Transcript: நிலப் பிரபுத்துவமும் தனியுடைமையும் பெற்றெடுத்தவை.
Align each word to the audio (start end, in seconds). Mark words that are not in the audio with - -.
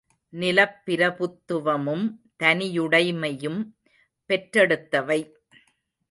நிலப் 0.33 0.77
பிரபுத்துவமும் 0.85 2.05
தனியுடைமையும் 2.43 3.59
பெற்றெடுத்தவை. 4.29 5.19